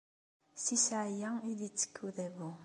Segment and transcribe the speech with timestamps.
[0.63, 2.51] Si ssεaya i d-itekk udabu.